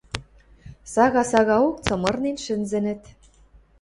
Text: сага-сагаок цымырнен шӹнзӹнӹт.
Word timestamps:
сага-сагаок 0.93 1.75
цымырнен 1.85 2.37
шӹнзӹнӹт. 2.43 3.01